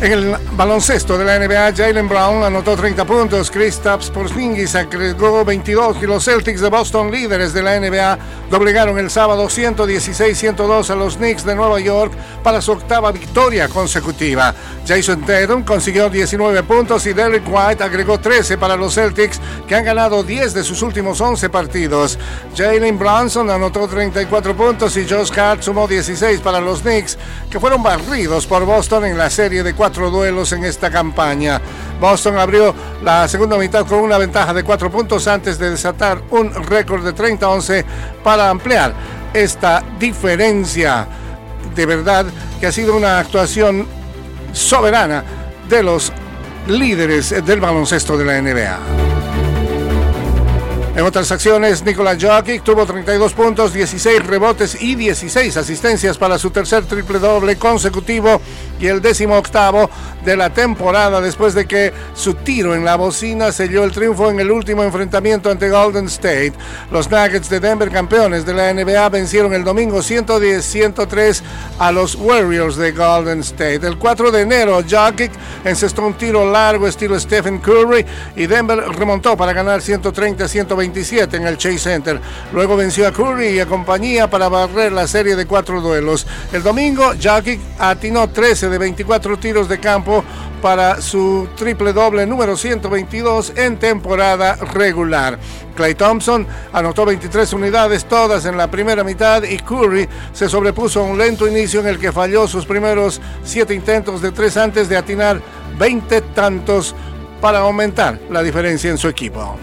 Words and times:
En 0.00 0.12
el 0.12 0.36
baloncesto 0.52 1.18
de 1.18 1.24
la 1.24 1.40
NBA, 1.40 1.74
Jalen 1.76 2.08
Brown 2.08 2.44
anotó 2.44 2.76
30 2.76 3.04
puntos, 3.04 3.50
Kristaps 3.50 4.10
Porzingis 4.10 4.76
agregó 4.76 5.44
22 5.44 6.00
y 6.00 6.06
los 6.06 6.24
Celtics 6.24 6.60
de 6.60 6.68
Boston, 6.68 7.10
líderes 7.10 7.52
de 7.52 7.62
la 7.62 7.80
NBA, 7.80 8.16
doblegaron 8.48 8.96
el 9.00 9.10
sábado 9.10 9.46
116-102 9.46 10.90
a 10.90 10.94
los 10.94 11.16
Knicks 11.16 11.44
de 11.44 11.56
Nueva 11.56 11.80
York 11.80 12.12
para 12.44 12.62
su 12.62 12.70
octava 12.70 13.10
victoria 13.10 13.66
consecutiva. 13.66 14.54
Jason 14.86 15.20
Tatum 15.26 15.64
consiguió 15.64 16.08
19 16.08 16.62
puntos 16.62 17.04
y 17.06 17.12
Derek 17.12 17.42
White 17.48 17.82
agregó 17.82 18.20
13 18.20 18.56
para 18.56 18.76
los 18.76 18.94
Celtics, 18.94 19.40
que 19.66 19.74
han 19.74 19.84
ganado 19.84 20.22
10 20.22 20.54
de 20.54 20.62
sus 20.62 20.80
últimos 20.82 21.20
11 21.20 21.50
partidos. 21.50 22.16
Jalen 22.56 22.96
Brunson 23.00 23.50
anotó 23.50 23.88
34 23.88 24.56
puntos 24.56 24.96
y 24.96 25.08
Josh 25.08 25.36
Hart 25.36 25.62
sumó 25.62 25.88
16 25.88 26.38
para 26.40 26.60
los 26.60 26.82
Knicks, 26.82 27.18
que 27.50 27.58
fueron 27.58 27.82
barridos 27.82 28.46
por 28.46 28.64
Boston 28.64 29.04
en 29.04 29.18
la 29.18 29.28
serie 29.28 29.64
de 29.64 29.74
cuatro 29.88 30.10
duelos 30.10 30.52
en 30.52 30.64
esta 30.64 30.90
campaña. 30.90 31.58
Boston 31.98 32.36
abrió 32.36 32.74
la 33.02 33.26
segunda 33.26 33.56
mitad 33.56 33.86
con 33.86 34.00
una 34.00 34.18
ventaja 34.18 34.52
de 34.52 34.62
cuatro 34.62 34.90
puntos 34.90 35.26
antes 35.26 35.58
de 35.58 35.70
desatar 35.70 36.20
un 36.28 36.52
récord 36.52 37.02
de 37.02 37.14
30-11 37.14 37.86
para 38.22 38.50
ampliar 38.50 38.92
esta 39.32 39.82
diferencia. 39.98 41.06
De 41.74 41.86
verdad 41.86 42.26
que 42.60 42.66
ha 42.66 42.72
sido 42.72 42.94
una 42.94 43.18
actuación 43.18 43.86
soberana 44.52 45.24
de 45.70 45.82
los 45.82 46.12
líderes 46.66 47.30
del 47.46 47.58
baloncesto 47.58 48.18
de 48.18 48.24
la 48.26 48.42
NBA. 48.42 48.78
En 50.98 51.04
otras 51.04 51.30
acciones, 51.30 51.84
Nikola 51.84 52.16
Jokic 52.20 52.64
tuvo 52.64 52.84
32 52.84 53.32
puntos, 53.32 53.72
16 53.72 54.26
rebotes 54.26 54.82
y 54.82 54.96
16 54.96 55.56
asistencias 55.56 56.18
para 56.18 56.38
su 56.38 56.50
tercer 56.50 56.84
triple 56.84 57.20
doble 57.20 57.56
consecutivo 57.56 58.40
y 58.78 58.86
el 58.86 59.00
décimo 59.00 59.36
octavo 59.36 59.90
de 60.24 60.36
la 60.36 60.50
temporada 60.50 61.20
después 61.20 61.54
de 61.54 61.66
que 61.66 61.92
su 62.14 62.34
tiro 62.34 62.74
en 62.74 62.84
la 62.84 62.96
bocina 62.96 63.52
selló 63.52 63.84
el 63.84 63.92
triunfo 63.92 64.30
en 64.30 64.40
el 64.40 64.50
último 64.50 64.82
enfrentamiento 64.82 65.50
ante 65.50 65.70
Golden 65.70 66.06
State. 66.06 66.52
Los 66.90 67.10
Nuggets 67.10 67.48
de 67.48 67.60
Denver, 67.60 67.90
campeones 67.90 68.44
de 68.44 68.54
la 68.54 68.72
NBA, 68.72 69.08
vencieron 69.08 69.54
el 69.54 69.64
domingo 69.64 69.98
110-103 69.98 71.42
a 71.78 71.92
los 71.92 72.14
Warriors 72.14 72.76
de 72.76 72.92
Golden 72.92 73.40
State. 73.40 73.86
El 73.86 73.98
4 73.98 74.30
de 74.30 74.42
enero, 74.42 74.82
Jokic 74.88 75.32
encestó 75.64 76.06
un 76.06 76.14
tiro 76.14 76.50
largo 76.50 76.86
estilo 76.86 77.18
Stephen 77.18 77.58
Curry 77.58 78.04
y 78.36 78.46
Denver 78.46 78.78
remontó 78.78 79.36
para 79.36 79.52
ganar 79.52 79.80
130-120 79.80 81.34
en 81.34 81.46
el 81.46 81.56
Chase 81.56 81.78
Center. 81.78 82.20
Luego 82.52 82.76
venció 82.76 83.06
a 83.06 83.12
Curry 83.12 83.48
y 83.48 83.60
a 83.60 83.66
compañía 83.66 84.28
para 84.28 84.48
barrer 84.48 84.92
la 84.92 85.06
serie 85.06 85.36
de 85.36 85.46
cuatro 85.46 85.80
duelos. 85.80 86.26
El 86.52 86.62
domingo, 86.62 87.14
Jackie 87.14 87.60
atinó 87.78 88.28
13 88.28 88.67
de 88.68 88.78
24 88.78 89.38
tiros 89.38 89.68
de 89.68 89.78
campo 89.78 90.24
para 90.60 91.00
su 91.00 91.48
triple 91.56 91.92
doble 91.92 92.26
número 92.26 92.56
122 92.56 93.52
en 93.56 93.78
temporada 93.78 94.56
regular. 94.56 95.38
Clay 95.74 95.94
Thompson 95.94 96.46
anotó 96.72 97.04
23 97.04 97.52
unidades, 97.52 98.04
todas 98.06 98.44
en 98.46 98.56
la 98.56 98.70
primera 98.70 99.04
mitad, 99.04 99.42
y 99.44 99.58
Curry 99.58 100.08
se 100.32 100.48
sobrepuso 100.48 101.00
a 101.00 101.04
un 101.04 101.18
lento 101.18 101.46
inicio 101.46 101.80
en 101.80 101.86
el 101.86 101.98
que 101.98 102.12
falló 102.12 102.48
sus 102.48 102.66
primeros 102.66 103.20
siete 103.44 103.74
intentos 103.74 104.20
de 104.20 104.32
tres 104.32 104.56
antes 104.56 104.88
de 104.88 104.96
atinar 104.96 105.40
20 105.78 106.20
tantos 106.34 106.94
para 107.40 107.60
aumentar 107.60 108.18
la 108.30 108.42
diferencia 108.42 108.90
en 108.90 108.98
su 108.98 109.08
equipo. 109.08 109.56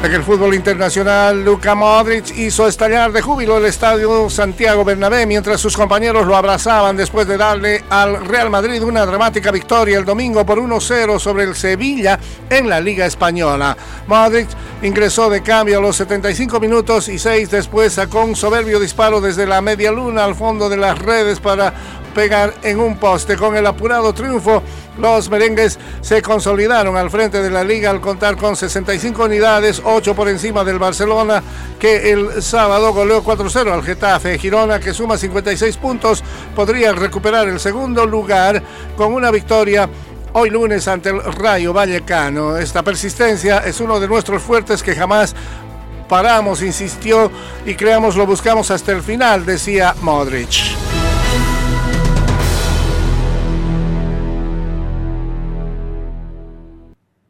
En 0.00 0.14
el 0.14 0.22
fútbol 0.22 0.54
internacional, 0.54 1.44
Luka 1.44 1.74
Modric 1.74 2.30
hizo 2.38 2.68
estallar 2.68 3.10
de 3.10 3.20
júbilo 3.20 3.58
el 3.58 3.66
estadio 3.66 4.30
Santiago 4.30 4.84
Bernabé 4.84 5.26
mientras 5.26 5.60
sus 5.60 5.76
compañeros 5.76 6.24
lo 6.24 6.36
abrazaban 6.36 6.96
después 6.96 7.26
de 7.26 7.36
darle 7.36 7.82
al 7.90 8.24
Real 8.24 8.48
Madrid 8.48 8.80
una 8.84 9.04
dramática 9.04 9.50
victoria 9.50 9.98
el 9.98 10.04
domingo 10.04 10.46
por 10.46 10.60
1-0 10.60 11.18
sobre 11.18 11.44
el 11.44 11.56
Sevilla 11.56 12.18
en 12.48 12.68
la 12.68 12.80
Liga 12.80 13.06
Española. 13.06 13.76
Modric 14.06 14.48
ingresó 14.82 15.28
de 15.28 15.42
cambio 15.42 15.78
a 15.78 15.82
los 15.82 15.96
75 15.96 16.60
minutos 16.60 17.08
y 17.08 17.18
6 17.18 17.50
después 17.50 17.94
sacó 17.94 18.22
un 18.22 18.36
soberbio 18.36 18.78
disparo 18.78 19.20
desde 19.20 19.46
la 19.46 19.60
media 19.60 19.90
luna 19.90 20.24
al 20.24 20.36
fondo 20.36 20.68
de 20.68 20.76
las 20.76 20.96
redes 20.96 21.40
para 21.40 21.74
pegar 22.18 22.52
en 22.64 22.80
un 22.80 22.96
poste. 22.96 23.36
Con 23.36 23.56
el 23.56 23.64
apurado 23.64 24.12
triunfo, 24.12 24.60
los 24.98 25.30
merengues 25.30 25.78
se 26.00 26.20
consolidaron 26.20 26.96
al 26.96 27.10
frente 27.12 27.40
de 27.40 27.48
la 27.48 27.62
liga 27.62 27.90
al 27.90 28.00
contar 28.00 28.36
con 28.36 28.56
65 28.56 29.22
unidades, 29.22 29.80
8 29.84 30.16
por 30.16 30.28
encima 30.28 30.64
del 30.64 30.80
Barcelona, 30.80 31.40
que 31.78 32.10
el 32.10 32.42
sábado 32.42 32.92
goleó 32.92 33.22
4-0 33.22 33.72
al 33.72 33.84
Getafe. 33.84 34.36
Girona, 34.36 34.80
que 34.80 34.92
suma 34.92 35.16
56 35.16 35.76
puntos, 35.76 36.24
podría 36.56 36.92
recuperar 36.92 37.46
el 37.46 37.60
segundo 37.60 38.04
lugar 38.04 38.60
con 38.96 39.14
una 39.14 39.30
victoria 39.30 39.88
hoy 40.32 40.50
lunes 40.50 40.88
ante 40.88 41.10
el 41.10 41.22
Rayo 41.22 41.72
Vallecano. 41.72 42.56
Esta 42.56 42.82
persistencia 42.82 43.58
es 43.58 43.80
uno 43.80 44.00
de 44.00 44.08
nuestros 44.08 44.42
fuertes 44.42 44.82
que 44.82 44.96
jamás 44.96 45.36
paramos, 46.08 46.62
insistió, 46.62 47.30
y 47.64 47.76
creamos 47.76 48.16
lo 48.16 48.26
buscamos 48.26 48.72
hasta 48.72 48.90
el 48.90 49.02
final, 49.02 49.46
decía 49.46 49.94
Modric. 50.00 50.97